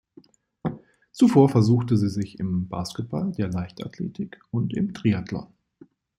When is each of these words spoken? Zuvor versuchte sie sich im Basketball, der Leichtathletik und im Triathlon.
Zuvor 1.11 1.49
versuchte 1.49 1.95
sie 1.95 2.09
sich 2.09 2.39
im 2.39 2.67
Basketball, 2.67 3.31
der 3.33 3.49
Leichtathletik 3.49 4.41
und 4.49 4.73
im 4.75 4.95
Triathlon. 4.95 5.53